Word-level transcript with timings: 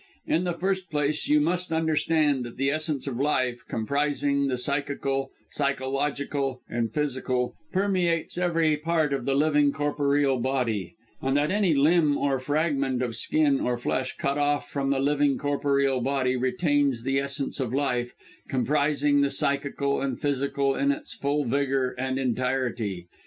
"In 0.25 0.45
the 0.45 0.53
first 0.53 0.89
place, 0.89 1.27
you 1.27 1.39
must 1.39 1.71
understand 1.71 2.43
that 2.43 2.57
the 2.57 2.71
essence 2.71 3.05
of 3.05 3.17
life, 3.17 3.63
comprising 3.69 4.47
the 4.47 4.57
psychical, 4.57 5.29
psychological 5.51 6.63
and 6.67 6.91
physical, 6.91 7.53
permeates 7.71 8.35
every 8.35 8.77
part 8.77 9.13
of 9.13 9.25
the 9.25 9.35
living 9.35 9.71
corporeal 9.71 10.39
body 10.39 10.95
and 11.21 11.37
that 11.37 11.51
any 11.51 11.75
limb, 11.75 12.17
or 12.17 12.39
fragment 12.39 13.03
of 13.03 13.15
skin 13.15 13.59
or 13.61 13.77
flesh, 13.77 14.17
cut 14.17 14.39
off 14.39 14.67
from 14.71 14.89
the 14.89 14.97
living 14.99 15.37
corporeal 15.37 16.01
body, 16.01 16.35
retains 16.35 17.03
the 17.03 17.19
essence 17.19 17.59
of 17.59 17.71
life, 17.71 18.15
comprising 18.49 19.21
the 19.21 19.29
psychical 19.29 20.01
and 20.01 20.19
physical 20.19 20.73
in 20.73 20.91
its 20.91 21.13
full 21.13 21.45
vigour 21.45 21.93
and 21.99 22.17
entirety. 22.17 23.05